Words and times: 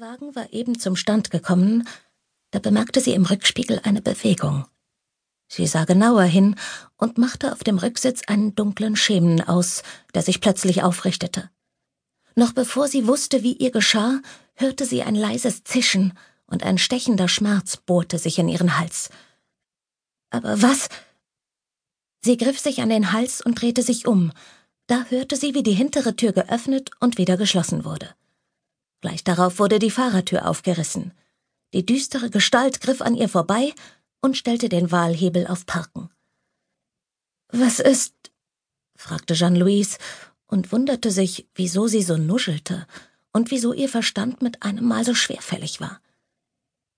Wagen 0.00 0.34
war 0.34 0.50
eben 0.54 0.78
zum 0.78 0.96
Stand 0.96 1.30
gekommen, 1.30 1.86
da 2.52 2.58
bemerkte 2.58 3.02
sie 3.02 3.12
im 3.12 3.26
Rückspiegel 3.26 3.80
eine 3.84 4.00
Bewegung. 4.00 4.64
Sie 5.46 5.66
sah 5.66 5.84
genauer 5.84 6.22
hin 6.22 6.56
und 6.96 7.18
machte 7.18 7.52
auf 7.52 7.62
dem 7.64 7.76
Rücksitz 7.76 8.22
einen 8.26 8.54
dunklen 8.54 8.96
Schemen 8.96 9.46
aus, 9.46 9.82
der 10.14 10.22
sich 10.22 10.40
plötzlich 10.40 10.82
aufrichtete. 10.82 11.50
Noch 12.34 12.54
bevor 12.54 12.88
sie 12.88 13.06
wusste, 13.06 13.42
wie 13.42 13.52
ihr 13.52 13.70
geschah, 13.70 14.22
hörte 14.54 14.86
sie 14.86 15.02
ein 15.02 15.14
leises 15.14 15.64
Zischen 15.64 16.16
und 16.46 16.62
ein 16.62 16.78
stechender 16.78 17.28
Schmerz 17.28 17.76
bohrte 17.76 18.18
sich 18.18 18.38
in 18.38 18.48
ihren 18.48 18.78
Hals. 18.78 19.10
Aber 20.30 20.62
was? 20.62 20.88
Sie 22.24 22.38
griff 22.38 22.58
sich 22.58 22.80
an 22.80 22.88
den 22.88 23.12
Hals 23.12 23.42
und 23.42 23.60
drehte 23.60 23.82
sich 23.82 24.06
um. 24.06 24.32
Da 24.86 25.04
hörte 25.10 25.36
sie, 25.36 25.54
wie 25.54 25.62
die 25.62 25.74
hintere 25.74 26.16
Tür 26.16 26.32
geöffnet 26.32 26.90
und 27.00 27.18
wieder 27.18 27.36
geschlossen 27.36 27.84
wurde. 27.84 28.14
Gleich 29.00 29.24
darauf 29.24 29.58
wurde 29.58 29.78
die 29.78 29.90
Fahrertür 29.90 30.46
aufgerissen. 30.46 31.12
Die 31.72 31.86
düstere 31.86 32.30
Gestalt 32.30 32.80
griff 32.80 33.00
an 33.00 33.14
ihr 33.14 33.28
vorbei 33.28 33.72
und 34.20 34.36
stellte 34.36 34.68
den 34.68 34.90
Wahlhebel 34.90 35.46
auf 35.46 35.66
Parken. 35.66 36.10
Was 37.48 37.80
ist? 37.80 38.14
fragte 38.96 39.34
Jeanne-Louise 39.34 39.98
und 40.46 40.72
wunderte 40.72 41.10
sich, 41.10 41.48
wieso 41.54 41.86
sie 41.86 42.02
so 42.02 42.16
nuschelte 42.16 42.86
und 43.32 43.50
wieso 43.50 43.72
ihr 43.72 43.88
Verstand 43.88 44.42
mit 44.42 44.62
einem 44.62 44.86
Mal 44.86 45.04
so 45.04 45.14
schwerfällig 45.14 45.80
war. 45.80 46.00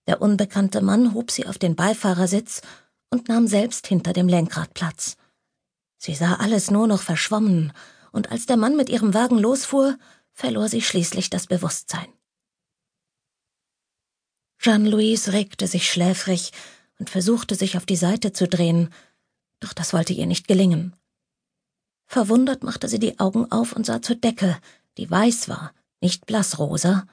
Der 0.06 0.20
unbekannte 0.20 0.80
Mann 0.80 1.14
hob 1.14 1.30
sie 1.30 1.46
auf 1.46 1.58
den 1.58 1.76
Beifahrersitz 1.76 2.62
und 3.10 3.28
nahm 3.28 3.46
selbst 3.46 3.86
hinter 3.86 4.12
dem 4.12 4.26
Lenkrad 4.26 4.74
Platz. 4.74 5.16
Sie 5.98 6.14
sah 6.14 6.34
alles 6.34 6.70
nur 6.70 6.88
noch 6.88 7.02
verschwommen, 7.02 7.72
und 8.10 8.30
als 8.30 8.46
der 8.46 8.56
Mann 8.56 8.76
mit 8.76 8.90
ihrem 8.90 9.14
Wagen 9.14 9.38
losfuhr, 9.38 9.96
verlor 10.32 10.68
sie 10.68 10.82
schließlich 10.82 11.30
das 11.30 11.46
Bewusstsein. 11.46 12.08
Jeanne-Louise 14.58 15.32
regte 15.32 15.66
sich 15.66 15.90
schläfrig 15.90 16.52
und 16.98 17.10
versuchte 17.10 17.54
sich 17.54 17.76
auf 17.76 17.84
die 17.84 17.96
Seite 17.96 18.32
zu 18.32 18.46
drehen, 18.46 18.90
doch 19.60 19.72
das 19.72 19.92
wollte 19.92 20.12
ihr 20.12 20.26
nicht 20.26 20.46
gelingen. 20.46 20.94
Verwundert 22.06 22.62
machte 22.62 22.88
sie 22.88 22.98
die 22.98 23.18
Augen 23.18 23.50
auf 23.50 23.72
und 23.72 23.86
sah 23.86 24.02
zur 24.02 24.16
Decke, 24.16 24.60
die 24.98 25.10
weiß 25.10 25.48
war, 25.48 25.72
nicht 26.00 26.26
blassrosa. 26.26 27.06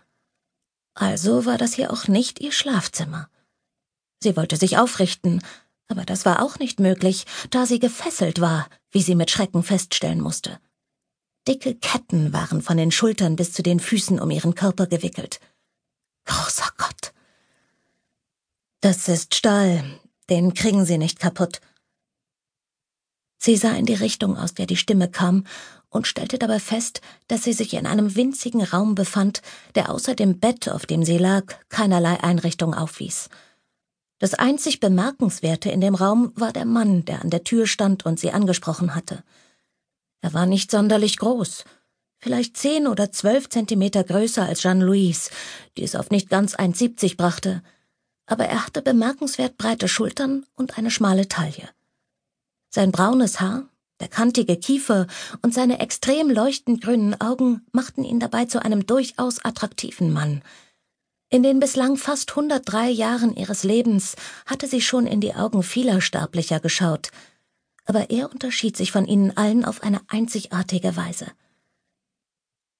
Also 0.94 1.45
war 1.45 1.57
das 1.57 1.73
hier 1.73 1.91
auch 1.91 2.07
nicht 2.07 2.39
ihr 2.39 2.51
Schlafzimmer. 2.51 3.29
Sie 4.22 4.35
wollte 4.35 4.57
sich 4.57 4.77
aufrichten, 4.77 5.41
aber 5.88 6.05
das 6.05 6.25
war 6.25 6.44
auch 6.44 6.59
nicht 6.59 6.79
möglich, 6.79 7.25
da 7.49 7.66
sie 7.66 7.79
gefesselt 7.79 8.41
war, 8.41 8.67
wie 8.91 9.01
sie 9.01 9.16
mit 9.16 9.31
Schrecken 9.31 9.63
feststellen 9.63 10.19
musste. 10.19 10.59
Dicke 11.50 11.73
Ketten 11.73 12.31
waren 12.31 12.61
von 12.61 12.78
den 12.78 12.92
Schultern 12.92 13.36
bis 13.36 13.53
zu 13.53 13.64
den 13.64 13.80
Füßen 13.80 14.19
um 14.19 14.30
ihren 14.30 14.53
Körper 14.53 14.86
gewickelt. 14.86 15.39
Großer 16.25 16.72
Gott. 16.78 17.11
Das 18.81 19.08
ist 19.08 19.33
Stahl, 19.33 19.83
den 20.30 20.53
kriegen 20.53 20.86
Sie 20.86 21.00
nicht 21.00 21.19
kaputt. 21.19 21.59
Sie 23.39 23.58
sah 23.58 23.72
in 23.72 23.88
die 23.88 23.95
Richtung, 23.95 24.38
aus 24.38 24.53
der 24.53 24.67
die 24.67 24.78
Stimme 24.78 25.09
kam, 25.09 25.44
und 25.89 26.06
stellte 26.06 26.38
dabei 26.38 26.59
fest, 26.59 27.02
dass 27.28 27.45
sie 27.45 27.53
sich 27.53 27.73
in 27.73 27.88
einem 27.88 28.16
winzigen 28.16 28.61
Raum 28.61 28.94
befand, 28.94 29.41
der 29.73 29.89
außer 29.89 30.13
dem 30.13 30.39
Bett, 30.39 30.69
auf 30.69 30.86
dem 30.86 31.03
sie 31.03 31.17
lag, 31.17 31.56
keinerlei 31.69 32.23
Einrichtung 32.23 32.75
aufwies. 32.75 33.28
Das 34.19 34.36
einzig 34.36 34.80
Bemerkenswerte 34.81 35.72
in 35.72 35.81
dem 35.81 35.95
Raum 35.95 36.31
war 36.36 36.53
der 36.53 36.66
Mann, 36.66 37.06
der 37.06 37.23
an 37.23 37.31
der 37.31 37.44
Tür 37.44 37.66
stand 37.66 38.06
und 38.06 38.19
sie 38.19 38.31
angesprochen 38.34 38.94
hatte. 38.94 39.23
Er 40.22 40.34
war 40.34 40.45
nicht 40.45 40.72
sonderlich 40.72 41.17
groß, 41.17 41.64
vielleicht 42.17 42.58
zehn 42.58 42.88
oder 42.88 43.12
zwölf 43.12 43.50
Zentimeter 43.50 44.03
größer 44.03 44.45
als 44.45 44.62
Jeanne-Louise, 44.62 45.31
die 45.78 45.84
es 45.84 45.95
auf 45.95 46.12
nicht 46.12 46.30
ganz 46.30 46.56
1,70 46.56 47.17
brachte, 47.17 47.64
aber 48.25 48.45
er 48.45 48.66
hatte 48.66 48.81
bemerkenswert 48.81 49.58
breite 49.58 49.88
Schultern 49.88 50.45
und 50.56 50.78
eine 50.78 50.92
schmale 50.92 51.28
Taille. 51.28 51.70
Sein 52.70 52.92
braunes 52.92 53.40
Haar, 53.40 53.67
der 54.00 54.08
kantige 54.08 54.58
Kiefer 54.58 55.08
und 55.41 55.53
seine 55.53 55.79
extrem 55.79 56.29
leuchtend 56.29 56.81
grünen 56.84 57.19
Augen 57.19 57.66
machten 57.72 58.03
ihn 58.03 58.19
dabei 58.19 58.46
zu 58.46 58.62
einem 58.62 58.85
durchaus 58.85 59.44
attraktiven 59.44 60.13
Mann. 60.13 60.41
In 61.31 61.44
den 61.44 61.59
bislang 61.59 61.97
fast 61.97 62.31
103 62.31 62.90
Jahren 62.90 63.35
ihres 63.35 63.63
Lebens 63.63 64.16
hatte 64.46 64.68
sie 64.68 64.81
schon 64.81 65.06
in 65.06 65.22
die 65.22 65.35
Augen 65.35 65.63
vieler 65.63 66.02
Sterblicher 66.02 66.59
geschaut, 66.59 67.12
aber 67.89 68.11
er 68.11 68.31
unterschied 68.31 68.77
sich 68.77 68.91
von 68.91 69.07
ihnen 69.07 69.35
allen 69.35 69.66
auf 69.66 69.81
eine 69.81 70.00
einzigartige 70.09 70.95
Weise. 70.95 71.25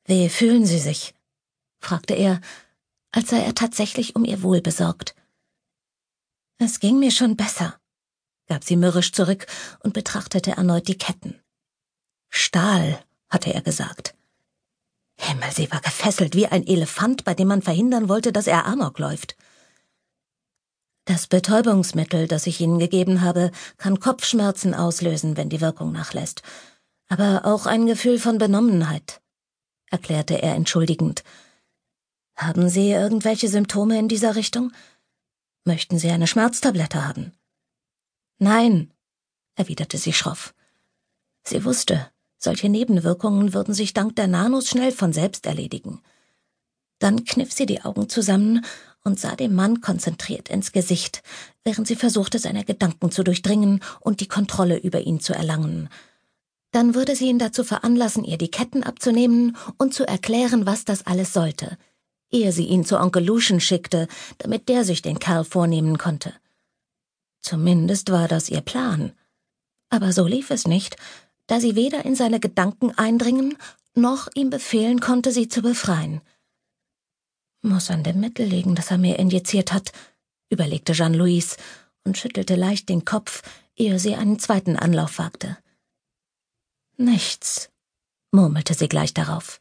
Wie 0.06 0.30
fühlen 0.30 0.68
Sie 0.68 0.78
sich? 0.78 1.16
fragte 1.80 2.14
er, 2.14 2.40
als 3.12 3.32
sei 3.32 3.40
er 3.40 3.56
tatsächlich 3.56 4.16
um 4.16 4.24
ihr 4.24 4.44
Wohl 4.44 4.62
besorgt. 4.62 5.16
Es 6.60 6.80
ging 6.80 7.00
mir 7.00 7.10
schon 7.10 7.36
besser, 7.36 7.80
gab 8.46 8.64
sie 8.64 8.76
mürrisch 8.76 9.12
zurück 9.12 9.48
und 9.80 9.96
betrachtete 9.96 10.52
erneut 10.52 10.88
die 10.88 10.98
Ketten. 10.98 11.42
Stahl, 12.30 13.04
hatte 13.30 13.52
er 13.52 13.62
gesagt. 13.62 14.14
Himmel, 15.18 15.52
sie 15.52 15.72
war 15.72 15.82
gefesselt 15.82 16.36
wie 16.36 16.46
ein 16.46 16.68
Elefant, 16.68 17.24
bei 17.24 17.34
dem 17.34 17.48
man 17.48 17.64
verhindern 17.64 18.10
wollte, 18.10 18.32
dass 18.32 18.46
er 18.46 18.68
Amok 18.68 19.00
läuft. 19.00 19.36
Das 21.10 21.26
Betäubungsmittel, 21.26 22.28
das 22.28 22.46
ich 22.46 22.62
Ihnen 22.62 22.78
gegeben 22.78 23.22
habe, 23.22 23.50
kann 23.78 24.00
Kopfschmerzen 24.00 24.76
auslösen, 24.76 25.38
wenn 25.38 25.50
die 25.50 25.60
Wirkung 25.60 25.92
nachlässt, 25.92 26.44
aber 27.08 27.46
auch 27.46 27.66
ein 27.66 27.88
Gefühl 27.88 28.20
von 28.20 28.38
Benommenheit, 28.38 29.20
erklärte 29.90 30.40
er 30.40 30.54
entschuldigend. 30.54 31.24
Haben 32.36 32.70
Sie 32.70 32.92
irgendwelche 32.92 33.48
Symptome 33.48 33.98
in 33.98 34.08
dieser 34.08 34.36
Richtung? 34.36 34.72
Möchten 35.66 35.98
Sie 35.98 36.12
eine 36.12 36.28
Schmerztablette 36.28 37.08
haben? 37.08 37.32
Nein, 38.38 38.94
erwiderte 39.56 39.98
sie 39.98 40.14
schroff. 40.14 40.54
Sie 41.44 41.66
wusste, 41.66 42.12
solche 42.38 42.70
Nebenwirkungen 42.70 43.56
würden 43.56 43.74
sich 43.74 43.96
dank 43.96 44.16
der 44.16 44.28
Nanos 44.28 44.68
schnell 44.68 44.92
von 44.92 45.12
selbst 45.12 45.48
erledigen. 45.48 46.04
Dann 47.00 47.26
kniff 47.26 47.52
sie 47.52 47.66
die 47.66 47.82
Augen 47.82 48.10
zusammen 48.10 48.64
und 49.04 49.20
sah 49.20 49.36
dem 49.36 49.56
Mann 49.56 49.82
konzentriert 49.82 50.50
ins 50.50 50.72
Gesicht, 50.72 51.24
während 51.64 51.88
sie 51.88 51.96
versuchte, 51.96 52.40
seine 52.40 52.66
Gedanken 52.66 53.12
zu 53.12 53.24
durchdringen 53.24 53.82
und 54.00 54.20
die 54.20 54.28
Kontrolle 54.28 54.78
über 54.78 55.02
ihn 55.02 55.20
zu 55.20 55.34
erlangen. 55.34 55.90
Dann 56.72 56.94
würde 56.94 57.16
sie 57.16 57.28
ihn 57.28 57.40
dazu 57.40 57.64
veranlassen, 57.64 58.24
ihr 58.24 58.38
die 58.38 58.52
Ketten 58.52 58.84
abzunehmen 58.84 59.58
und 59.78 59.94
zu 59.94 60.08
erklären, 60.08 60.66
was 60.66 60.86
das 60.86 61.06
alles 61.08 61.34
sollte, 61.34 61.78
ehe 62.30 62.52
sie 62.52 62.66
ihn 62.66 62.86
zu 62.86 63.00
Onkel 63.00 63.26
Lucian 63.26 63.60
schickte, 63.60 64.08
damit 64.38 64.70
der 64.70 64.84
sich 64.84 65.02
den 65.02 65.20
Kerl 65.20 65.44
vornehmen 65.44 65.98
konnte. 65.98 66.34
Zumindest 67.42 68.12
war 68.12 68.28
das 68.28 68.50
ihr 68.50 68.62
Plan. 68.62 69.14
Aber 69.90 70.14
so 70.14 70.28
lief 70.28 70.52
es 70.52 70.68
nicht, 70.68 70.98
da 71.48 71.60
sie 71.60 71.76
weder 71.76 72.06
in 72.06 72.16
seine 72.16 72.40
Gedanken 72.40 72.92
eindringen, 72.96 73.58
noch 73.96 74.28
ihm 74.36 74.52
befehlen 74.52 75.00
konnte, 75.00 75.32
sie 75.32 75.48
zu 75.48 75.62
befreien. 75.62 76.22
Muss 77.62 77.90
an 77.90 78.04
dem 78.04 78.20
Mittel 78.20 78.46
liegen, 78.46 78.76
das 78.76 78.92
er 78.92 78.98
mir 78.98 79.20
injiziert 79.20 79.74
hat, 79.74 79.92
überlegte 80.50 80.94
Jeanne-Louise 80.94 81.58
und 82.06 82.18
schüttelte 82.18 82.56
leicht 82.56 82.88
den 82.88 83.04
Kopf, 83.04 83.44
ehe 83.76 84.00
sie 84.00 84.16
einen 84.16 84.40
zweiten 84.40 84.78
Anlauf 84.78 85.20
wagte. 85.20 85.58
Nichts, 86.96 87.70
murmelte 88.32 88.74
sie 88.74 88.88
gleich 88.88 89.14
darauf. 89.14 89.60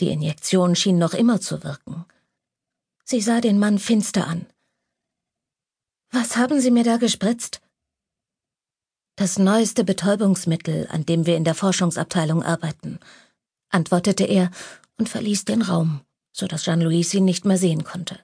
Die 0.00 0.08
Injektion 0.08 0.76
schien 0.76 0.98
noch 0.98 1.14
immer 1.14 1.40
zu 1.40 1.62
wirken. 1.62 2.06
Sie 3.04 3.20
sah 3.20 3.40
den 3.40 3.58
Mann 3.58 3.78
finster 3.78 4.26
an. 4.26 4.46
Was 6.10 6.36
haben 6.36 6.60
Sie 6.60 6.70
mir 6.70 6.84
da 6.84 6.96
gespritzt? 6.96 7.60
Das 9.16 9.38
neueste 9.38 9.84
Betäubungsmittel, 9.84 10.88
an 10.90 11.04
dem 11.04 11.26
wir 11.26 11.36
in 11.36 11.44
der 11.44 11.54
Forschungsabteilung 11.54 12.42
arbeiten, 12.42 12.98
antwortete 13.68 14.24
er 14.24 14.50
und 14.96 15.08
verließ 15.08 15.44
den 15.44 15.62
Raum 15.62 16.00
so 16.34 16.46
dass 16.48 16.64
Jean-Louis 16.64 17.14
ihn 17.14 17.24
nicht 17.24 17.46
mehr 17.46 17.56
sehen 17.56 17.84
konnte. 17.84 18.18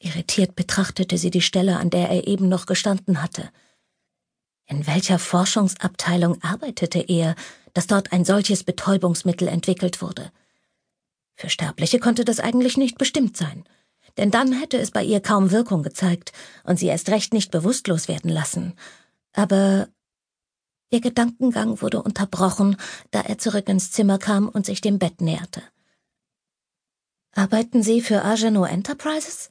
Irritiert 0.00 0.56
betrachtete 0.56 1.16
sie 1.16 1.30
die 1.30 1.40
Stelle, 1.40 1.78
an 1.78 1.88
der 1.88 2.10
er 2.10 2.26
eben 2.26 2.48
noch 2.48 2.66
gestanden 2.66 3.22
hatte. 3.22 3.50
In 4.66 4.86
welcher 4.86 5.20
Forschungsabteilung 5.20 6.42
arbeitete 6.42 6.98
er, 6.98 7.36
dass 7.72 7.86
dort 7.86 8.12
ein 8.12 8.24
solches 8.24 8.64
Betäubungsmittel 8.64 9.46
entwickelt 9.46 10.02
wurde? 10.02 10.32
Für 11.36 11.48
Sterbliche 11.48 12.00
konnte 12.00 12.24
das 12.24 12.40
eigentlich 12.40 12.76
nicht 12.76 12.98
bestimmt 12.98 13.36
sein, 13.36 13.64
denn 14.16 14.32
dann 14.32 14.52
hätte 14.52 14.78
es 14.78 14.90
bei 14.90 15.04
ihr 15.04 15.20
kaum 15.20 15.52
Wirkung 15.52 15.84
gezeigt 15.84 16.32
und 16.64 16.78
sie 16.78 16.86
erst 16.86 17.08
recht 17.10 17.32
nicht 17.32 17.52
bewusstlos 17.52 18.08
werden 18.08 18.30
lassen. 18.30 18.74
Aber 19.32 19.88
ihr 20.90 21.00
Gedankengang 21.00 21.80
wurde 21.80 22.02
unterbrochen, 22.02 22.76
da 23.12 23.20
er 23.20 23.38
zurück 23.38 23.68
ins 23.68 23.92
Zimmer 23.92 24.18
kam 24.18 24.48
und 24.48 24.66
sich 24.66 24.80
dem 24.80 24.98
Bett 24.98 25.20
näherte. 25.20 25.62
Arbeiten 27.34 27.82
Sie 27.82 28.02
für 28.02 28.24
Ageno 28.24 28.64
Enterprises? 28.64 29.50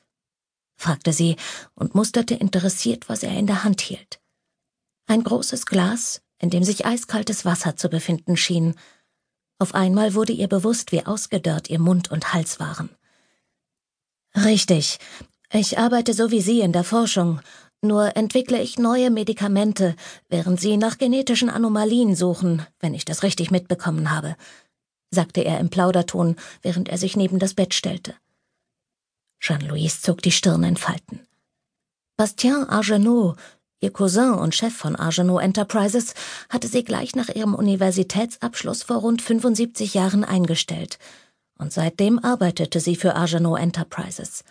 fragte 0.82 1.14
sie 1.14 1.36
und 1.76 1.96
musterte 1.96 2.34
interessiert, 2.34 3.08
was 3.08 3.24
er 3.24 3.38
in 3.38 3.48
der 3.48 3.64
Hand 3.64 3.82
hielt. 3.82 4.20
Ein 5.08 5.24
großes 5.24 5.66
Glas, 5.66 6.22
in 6.40 6.50
dem 6.50 6.64
sich 6.64 6.86
eiskaltes 6.86 7.46
Wasser 7.46 7.76
zu 7.76 7.88
befinden 7.90 8.36
schien. 8.36 8.76
Auf 9.60 9.76
einmal 9.76 10.16
wurde 10.16 10.34
ihr 10.34 10.48
bewusst, 10.48 10.92
wie 10.92 11.06
ausgedörrt 11.06 11.70
ihr 11.70 11.80
Mund 11.80 12.12
und 12.12 12.34
Hals 12.34 12.60
waren. 12.60 12.90
Richtig. 14.36 14.98
Ich 15.54 15.78
arbeite 15.78 16.14
so 16.14 16.32
wie 16.32 16.42
Sie 16.42 16.62
in 16.62 16.72
der 16.72 16.84
Forschung. 16.84 17.42
Nur 17.82 18.16
entwickle 18.16 18.62
ich 18.62 18.80
neue 18.80 19.12
Medikamente, 19.12 19.96
während 20.30 20.60
Sie 20.60 20.78
nach 20.78 20.98
genetischen 20.98 21.50
Anomalien 21.50 22.16
suchen, 22.16 22.66
wenn 22.80 22.94
ich 22.94 23.06
das 23.06 23.24
richtig 23.24 23.52
mitbekommen 23.52 24.12
habe, 24.12 24.36
sagte 25.12 25.42
er 25.42 25.60
im 25.60 25.70
Plauderton, 25.70 26.38
während 26.62 26.90
er 26.90 26.98
sich 26.98 27.16
neben 27.16 27.38
das 27.38 27.54
Bett 27.54 27.74
stellte. 27.74 28.16
Jean-Louis 29.40 30.02
zog 30.02 30.22
die 30.22 30.32
Stirn 30.32 30.64
in 30.64 30.78
Falten. 30.78 31.20
Bastien 32.16 32.70
Argenot, 32.70 33.38
ihr 33.82 33.92
Cousin 33.92 34.34
und 34.34 34.56
Chef 34.56 34.74
von 34.74 34.96
Argenot 34.96 35.42
Enterprises, 35.42 36.14
hatte 36.50 36.68
sie 36.68 36.84
gleich 36.84 37.16
nach 37.16 37.30
ihrem 37.30 37.56
Universitätsabschluss 37.56 38.84
vor 38.84 38.98
rund 38.98 39.22
75 39.22 39.94
Jahren 39.96 40.24
eingestellt. 40.24 41.00
Und 41.58 41.74
seitdem 41.74 42.20
arbeitete 42.20 42.80
sie 42.80 42.96
für 42.96 43.16
Argenot 43.16 43.60
Enterprises. 43.60 44.44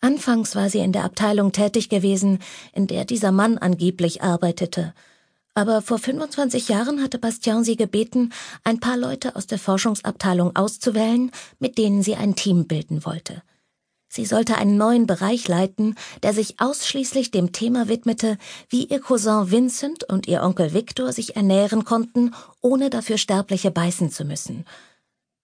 Anfangs 0.00 0.56
war 0.56 0.70
sie 0.70 0.78
in 0.78 0.92
der 0.92 1.04
Abteilung 1.04 1.52
tätig 1.52 1.88
gewesen, 1.88 2.40
in 2.72 2.86
der 2.86 3.04
dieser 3.04 3.32
Mann 3.32 3.58
angeblich 3.58 4.22
arbeitete. 4.22 4.94
Aber 5.54 5.82
vor 5.82 5.98
25 5.98 6.68
Jahren 6.68 7.02
hatte 7.02 7.18
Bastien 7.18 7.64
sie 7.64 7.76
gebeten, 7.76 8.32
ein 8.64 8.80
paar 8.80 8.96
Leute 8.96 9.36
aus 9.36 9.46
der 9.46 9.58
Forschungsabteilung 9.58 10.54
auszuwählen, 10.56 11.30
mit 11.58 11.76
denen 11.78 12.02
sie 12.02 12.14
ein 12.14 12.36
Team 12.36 12.66
bilden 12.66 13.04
wollte. 13.04 13.42
Sie 14.08 14.26
sollte 14.26 14.56
einen 14.56 14.76
neuen 14.76 15.06
Bereich 15.06 15.46
leiten, 15.46 15.94
der 16.22 16.34
sich 16.34 16.60
ausschließlich 16.60 17.30
dem 17.30 17.52
Thema 17.52 17.88
widmete, 17.88 18.38
wie 18.68 18.86
ihr 18.86 19.00
Cousin 19.00 19.50
Vincent 19.50 20.04
und 20.04 20.26
ihr 20.26 20.42
Onkel 20.42 20.72
Victor 20.72 21.12
sich 21.12 21.36
ernähren 21.36 21.84
konnten, 21.84 22.34
ohne 22.60 22.90
dafür 22.90 23.18
Sterbliche 23.18 23.70
beißen 23.70 24.10
zu 24.10 24.24
müssen. 24.24 24.64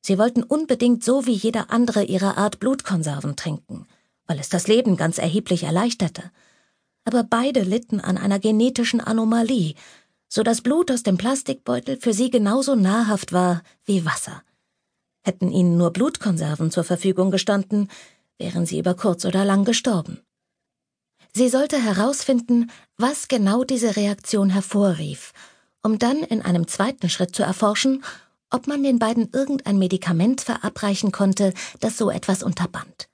Sie 0.00 0.18
wollten 0.18 0.42
unbedingt 0.42 1.04
so 1.04 1.26
wie 1.26 1.32
jeder 1.32 1.70
andere 1.70 2.02
ihrer 2.04 2.38
Art 2.38 2.58
Blutkonserven 2.58 3.36
trinken 3.36 3.86
weil 4.26 4.38
es 4.38 4.48
das 4.48 4.66
Leben 4.66 4.96
ganz 4.96 5.18
erheblich 5.18 5.62
erleichterte. 5.62 6.30
Aber 7.06 7.22
beide 7.22 7.62
litten 7.62 8.00
an 8.00 8.18
einer 8.18 8.40
genetischen 8.40 9.00
Anomalie, 9.00 9.74
so 10.28 10.42
dass 10.42 10.60
Blut 10.60 10.90
aus 10.90 11.04
dem 11.04 11.16
Plastikbeutel 11.16 11.98
für 11.98 12.12
sie 12.12 12.30
genauso 12.30 12.74
nahrhaft 12.74 13.32
war 13.32 13.62
wie 13.84 14.04
Wasser. 14.04 14.42
Hätten 15.22 15.50
ihnen 15.50 15.76
nur 15.76 15.92
Blutkonserven 15.92 16.70
zur 16.70 16.84
Verfügung 16.84 17.30
gestanden, 17.30 17.88
wären 18.38 18.66
sie 18.66 18.78
über 18.78 18.94
kurz 18.94 19.24
oder 19.24 19.44
lang 19.44 19.64
gestorben. 19.64 20.20
Sie 21.32 21.48
sollte 21.48 21.80
herausfinden, 21.80 22.70
was 22.96 23.28
genau 23.28 23.62
diese 23.62 23.94
Reaktion 23.96 24.50
hervorrief, 24.50 25.32
um 25.82 25.98
dann 25.98 26.18
in 26.18 26.42
einem 26.42 26.66
zweiten 26.66 27.08
Schritt 27.08 27.36
zu 27.36 27.44
erforschen, 27.44 28.02
ob 28.50 28.66
man 28.66 28.82
den 28.82 28.98
beiden 28.98 29.28
irgendein 29.32 29.78
Medikament 29.78 30.40
verabreichen 30.40 31.12
konnte, 31.12 31.52
das 31.80 31.98
so 31.98 32.10
etwas 32.10 32.42
unterband. 32.42 33.08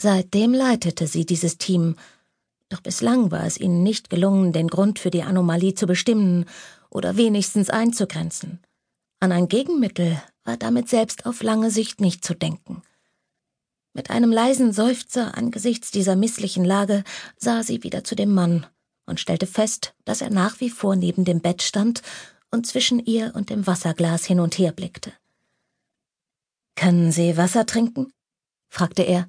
Seitdem 0.00 0.54
leitete 0.54 1.06
sie 1.06 1.26
dieses 1.26 1.58
Team, 1.58 1.96
doch 2.68 2.80
bislang 2.80 3.30
war 3.30 3.44
es 3.44 3.58
ihnen 3.58 3.82
nicht 3.82 4.10
gelungen, 4.10 4.52
den 4.52 4.68
Grund 4.68 4.98
für 4.98 5.10
die 5.10 5.22
Anomalie 5.22 5.74
zu 5.74 5.86
bestimmen 5.86 6.46
oder 6.90 7.16
wenigstens 7.16 7.70
einzugrenzen. 7.70 8.60
An 9.20 9.32
ein 9.32 9.48
Gegenmittel 9.48 10.20
war 10.44 10.56
damit 10.56 10.88
selbst 10.88 11.26
auf 11.26 11.42
lange 11.42 11.70
Sicht 11.70 12.00
nicht 12.00 12.24
zu 12.24 12.34
denken. 12.34 12.82
Mit 13.92 14.10
einem 14.10 14.30
leisen 14.30 14.72
Seufzer 14.72 15.36
angesichts 15.36 15.90
dieser 15.90 16.16
misslichen 16.16 16.64
Lage 16.64 17.02
sah 17.36 17.62
sie 17.62 17.82
wieder 17.82 18.04
zu 18.04 18.14
dem 18.14 18.32
Mann 18.34 18.66
und 19.06 19.20
stellte 19.20 19.46
fest, 19.46 19.94
dass 20.04 20.20
er 20.20 20.30
nach 20.30 20.60
wie 20.60 20.70
vor 20.70 20.96
neben 20.96 21.24
dem 21.24 21.40
Bett 21.40 21.62
stand 21.62 22.02
und 22.50 22.66
zwischen 22.66 22.98
ihr 22.98 23.32
und 23.34 23.48
dem 23.48 23.66
Wasserglas 23.66 24.26
hin 24.26 24.40
und 24.40 24.58
her 24.58 24.72
blickte. 24.72 25.12
Können 26.74 27.10
Sie 27.10 27.36
Wasser 27.36 27.64
trinken? 27.64 28.12
fragte 28.68 29.02
er 29.02 29.28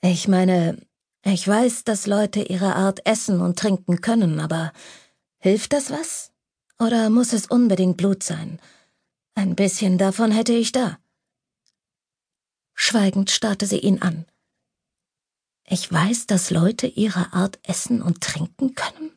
ich 0.00 0.28
meine, 0.28 0.78
ich 1.24 1.46
weiß, 1.46 1.84
dass 1.84 2.06
Leute 2.06 2.40
ihre 2.40 2.76
Art 2.76 3.04
essen 3.06 3.40
und 3.40 3.58
trinken 3.58 4.00
können, 4.00 4.40
aber 4.40 4.72
hilft 5.38 5.72
das 5.72 5.90
was? 5.90 6.32
Oder 6.78 7.10
muss 7.10 7.32
es 7.32 7.46
unbedingt 7.46 7.96
Blut 7.96 8.22
sein? 8.22 8.60
Ein 9.34 9.56
bisschen 9.56 9.98
davon 9.98 10.30
hätte 10.30 10.52
ich 10.52 10.72
da. 10.72 10.98
Schweigend 12.74 13.30
starrte 13.30 13.66
sie 13.66 13.80
ihn 13.80 14.00
an. 14.02 14.26
Ich 15.64 15.92
weiß, 15.92 16.26
dass 16.26 16.50
Leute 16.50 16.86
ihrer 16.86 17.34
Art 17.34 17.58
essen 17.62 18.00
und 18.00 18.22
trinken 18.22 18.74
können? 18.74 19.12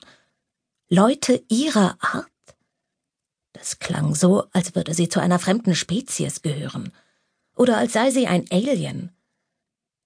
Leute 0.89 1.43
ihrer 1.47 1.97
Art? 2.01 2.27
Das 3.53 3.79
klang 3.79 4.15
so, 4.15 4.45
als 4.51 4.75
würde 4.75 4.93
sie 4.93 5.07
zu 5.07 5.19
einer 5.19 5.39
fremden 5.39 5.75
Spezies 5.75 6.41
gehören. 6.41 6.91
Oder 7.55 7.77
als 7.77 7.93
sei 7.93 8.11
sie 8.11 8.27
ein 8.27 8.45
Alien. 8.49 9.15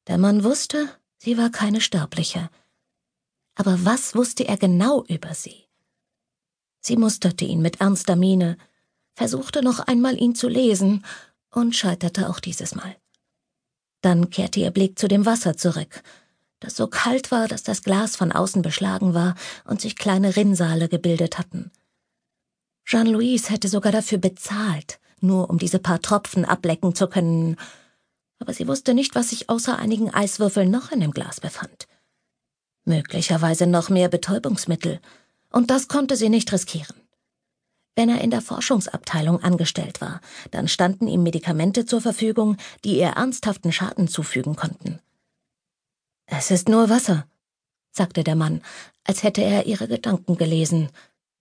Der 0.07 0.17
Mann 0.17 0.43
wusste, 0.43 0.89
sie 1.25 1.39
war 1.39 1.49
keine 1.49 1.81
Sterbliche. 1.81 2.49
Aber 3.55 3.83
was 3.83 4.13
wusste 4.13 4.47
er 4.47 4.57
genau 4.57 5.03
über 5.05 5.33
sie? 5.33 5.65
Sie 6.81 6.97
musterte 6.97 7.45
ihn 7.45 7.63
mit 7.63 7.81
ernster 7.81 8.15
Miene, 8.15 8.57
versuchte 9.15 9.63
noch 9.63 9.79
einmal 9.79 10.21
ihn 10.21 10.35
zu 10.35 10.47
lesen 10.47 11.03
und 11.49 11.75
scheiterte 11.75 12.29
auch 12.29 12.39
dieses 12.39 12.75
Mal. 12.75 12.95
Dann 14.01 14.29
kehrte 14.29 14.59
ihr 14.59 14.69
Blick 14.69 14.99
zu 14.99 15.07
dem 15.07 15.25
Wasser 15.25 15.57
zurück, 15.57 16.03
das 16.59 16.75
so 16.75 16.85
kalt 16.85 17.31
war, 17.31 17.47
dass 17.47 17.63
das 17.63 17.81
Glas 17.81 18.15
von 18.15 18.31
außen 18.31 18.61
beschlagen 18.61 19.15
war 19.15 19.33
und 19.65 19.81
sich 19.81 19.95
kleine 19.95 20.35
Rinnsale 20.35 20.89
gebildet 20.89 21.39
hatten. 21.39 21.71
Jean-Louis 22.85 23.49
hätte 23.49 23.67
sogar 23.67 23.91
dafür 23.91 24.19
bezahlt, 24.19 24.99
nur 25.21 25.49
um 25.49 25.57
diese 25.57 25.79
paar 25.79 26.03
Tropfen 26.03 26.45
ablecken 26.45 26.93
zu 26.93 27.07
können, 27.07 27.57
aber 28.39 28.53
sie 28.53 28.67
wusste 28.67 28.93
nicht, 28.93 29.15
was 29.15 29.29
sich 29.29 29.49
außer 29.49 29.77
einigen 29.77 30.13
Eiswürfeln 30.13 30.69
noch 30.69 30.91
in 30.91 30.99
dem 30.99 31.11
Glas 31.11 31.39
befand. 31.39 31.87
Möglicherweise 32.83 33.67
noch 33.67 33.89
mehr 33.89 34.09
Betäubungsmittel, 34.09 34.99
und 35.51 35.71
das 35.71 35.87
konnte 35.87 36.17
sie 36.17 36.29
nicht 36.29 36.51
riskieren. 36.51 36.95
Wenn 37.95 38.09
er 38.09 38.21
in 38.21 38.29
der 38.29 38.41
Forschungsabteilung 38.41 39.41
angestellt 39.41 40.01
war, 40.01 40.19
dann 40.51 40.67
standen 40.67 41.07
ihm 41.07 41.23
Medikamente 41.23 41.85
zur 41.85 42.01
Verfügung, 42.01 42.57
die 42.83 42.99
ihr 42.99 43.07
ernsthaften 43.07 43.71
Schaden 43.71 44.07
zufügen 44.07 44.55
konnten. 44.55 44.99
Es 46.25 46.51
ist 46.51 46.67
nur 46.67 46.89
Wasser, 46.89 47.25
sagte 47.91 48.23
der 48.23 48.35
Mann, 48.35 48.61
als 49.05 49.23
hätte 49.23 49.41
er 49.41 49.65
ihre 49.65 49.87
Gedanken 49.87 50.37
gelesen, 50.37 50.89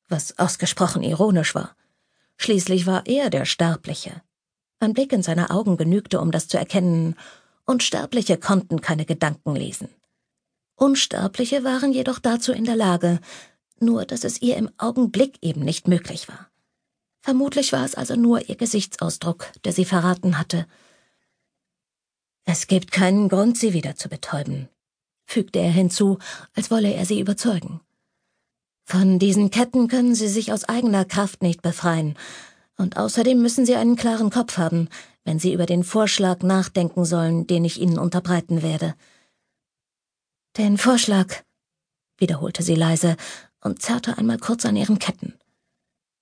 was 0.09 0.39
ausgesprochen 0.39 1.03
ironisch 1.03 1.55
war. 1.55 1.75
Schließlich 2.37 2.87
war 2.87 3.07
er 3.07 3.31
der 3.31 3.47
Sterbliche, 3.47 4.23
ein 4.85 4.93
Blick 4.93 5.13
in 5.13 5.23
seine 5.23 5.51
Augen 5.51 5.77
genügte, 5.77 6.21
um 6.21 6.31
das 6.31 6.49
zu 6.49 6.59
erkennen, 6.59 7.17
und 7.65 7.83
Sterbliche 7.83 8.37
konnten 8.37 8.81
keine 8.81 9.05
Gedanken 9.05 9.57
lesen. 9.57 9.89
Unsterbliche 10.77 11.65
waren 11.65 11.93
jedoch 11.93 12.19
dazu 12.19 12.53
in 12.53 12.65
der 12.65 12.77
Lage, 12.77 13.21
nur 13.81 14.05
dass 14.05 14.25
es 14.25 14.43
ihr 14.43 14.57
im 14.57 14.71
Augenblick 14.79 15.39
eben 15.43 15.63
nicht 15.63 15.89
möglich 15.89 16.29
war. 16.29 16.51
Vermutlich 17.23 17.73
war 17.73 17.85
es 17.85 17.95
also 17.95 18.17
nur 18.17 18.49
ihr 18.49 18.57
Gesichtsausdruck, 18.57 19.51
der 19.65 19.73
sie 19.73 19.85
verraten 19.85 20.39
hatte. 20.39 20.67
Es 22.45 22.67
gibt 22.67 22.93
keinen 22.93 23.29
Grund, 23.29 23.57
sie 23.57 23.73
wieder 23.73 23.97
zu 23.97 24.09
betäuben, 24.09 24.69
fügte 25.25 25.59
er 25.61 25.71
hinzu, 25.71 26.19
als 26.55 26.71
wolle 26.71 26.93
er 26.93 27.07
sie 27.07 27.21
überzeugen. 27.21 27.81
Von 28.85 29.19
diesen 29.19 29.51
Ketten 29.51 29.89
können 29.89 30.15
sie 30.15 30.29
sich 30.29 30.53
aus 30.53 30.65
eigener 30.65 31.07
Kraft 31.07 31.43
nicht 31.43 31.63
befreien, 31.63 32.17
und 32.77 32.97
außerdem 32.97 33.41
müssen 33.41 33.67
Sie 33.67 33.77
einen 33.77 33.97
klaren 33.97 34.31
Kopf 34.31 34.59
haben, 34.59 34.89
wenn 35.25 35.39
Sie 35.39 35.53
über 35.53 35.67
den 35.67 35.85
Vorschlag 35.85 36.43
nachdenken 36.43 37.05
sollen, 37.05 37.47
den 37.47 37.65
ich 37.65 37.81
Ihnen 37.81 37.99
unterbreiten 37.99 38.63
werde. 38.63 38.95
Den 40.57 40.79
Vorschlag, 40.79 41.43
wiederholte 42.17 42.63
sie 42.63 42.77
leise 42.77 43.17
und 43.61 43.83
zerrte 43.83 44.19
einmal 44.19 44.39
kurz 44.39 44.65
an 44.65 44.77
ihren 44.77 45.01
Ketten. 45.01 45.35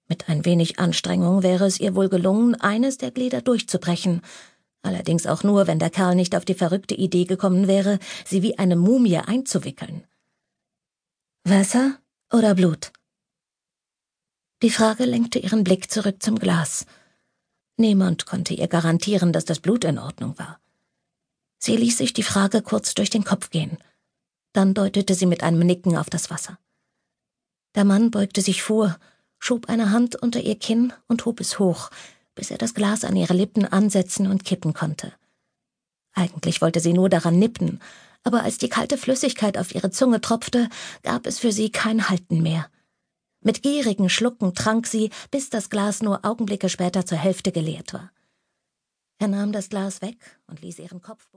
Mit 0.09 0.29
ein 0.31 0.47
wenig 0.47 0.79
Anstrengung 0.79 1.43
wäre 1.43 1.67
es 1.67 1.81
ihr 1.81 1.95
wohl 1.95 2.09
gelungen, 2.09 2.55
eines 2.55 2.97
der 2.97 3.11
Glieder 3.11 3.43
durchzubrechen, 3.43 4.23
allerdings 4.83 5.27
auch 5.27 5.43
nur, 5.43 5.67
wenn 5.67 5.79
der 5.79 5.91
Kerl 5.91 6.15
nicht 6.15 6.35
auf 6.35 6.47
die 6.47 6.55
verrückte 6.55 6.95
Idee 6.95 7.25
gekommen 7.25 7.69
wäre, 7.69 7.99
sie 8.25 8.43
wie 8.43 8.59
eine 8.59 8.77
Mumie 8.77 9.19
einzuwickeln. 9.19 10.05
Wasser 11.45 11.99
oder 12.33 12.55
Blut? 12.55 12.93
Die 14.63 14.71
Frage 14.71 15.07
lenkte 15.07 15.41
ihren 15.41 15.65
Blick 15.65 15.91
zurück 15.91 16.23
zum 16.23 16.39
Glas. 16.39 16.87
Niemand 17.77 18.27
konnte 18.27 18.55
ihr 18.55 18.69
garantieren, 18.69 19.33
dass 19.33 19.45
das 19.45 19.59
Blut 19.59 19.83
in 19.83 19.99
Ordnung 19.99 20.39
war. 20.39 20.61
Sie 21.59 21.77
ließ 21.77 21.99
sich 21.99 22.13
die 22.13 22.23
Frage 22.23 22.63
kurz 22.63 22.95
durch 22.95 23.11
den 23.11 23.25
Kopf 23.25 23.51
gehen. 23.51 23.79
Dann 24.53 24.73
deutete 24.73 25.15
sie 25.15 25.27
mit 25.27 25.43
einem 25.43 25.67
Nicken 25.67 25.97
auf 25.97 26.11
das 26.11 26.31
Wasser. 26.31 26.61
Der 27.75 27.85
Mann 27.85 28.13
beugte 28.13 28.41
sich 28.41 28.63
vor, 28.63 28.99
schob 29.41 29.69
eine 29.69 29.91
Hand 29.91 30.15
unter 30.15 30.41
ihr 30.41 30.57
Kinn 30.57 30.93
und 31.09 31.25
hob 31.25 31.41
es 31.41 31.59
hoch, 31.59 31.91
bis 32.37 32.53
er 32.53 32.59
das 32.59 32.75
Glas 32.75 33.05
an 33.05 33.17
ihre 33.17 33.35
Lippen 33.35 33.65
ansetzen 33.65 34.29
und 34.29 34.45
kippen 34.45 34.75
konnte. 34.75 35.13
Eigentlich 36.13 36.61
wollte 36.61 36.79
sie 36.79 36.93
nur 36.93 37.09
daran 37.09 37.37
nippen, 37.37 37.81
aber 38.23 38.45
als 38.45 38.59
die 38.59 38.69
kalte 38.69 38.97
Flüssigkeit 38.97 39.59
auf 39.59 39.75
ihre 39.75 39.91
Zunge 39.91 40.21
tropfte, 40.21 40.69
gab 41.03 41.27
es 41.27 41.41
für 41.41 41.51
sie 41.51 41.71
kein 41.71 42.09
Halten 42.09 42.43
mehr. 42.43 42.69
Mit 43.43 43.63
gierigen 43.63 44.09
Schlucken 44.09 44.55
trank 44.55 44.87
sie, 44.87 45.11
bis 45.31 45.51
das 45.51 45.69
Glas 45.69 46.03
nur 46.03 46.25
Augenblicke 46.25 46.69
später 46.69 47.05
zur 47.05 47.19
Hälfte 47.19 47.51
geleert 47.51 47.93
war. 47.93 48.13
Er 49.19 49.29
nahm 49.29 49.53
das 49.53 49.69
Glas 49.69 50.03
weg 50.03 50.41
und 50.47 50.63
ließ 50.63 50.79
ihren 50.79 51.03
Kopf 51.03 51.29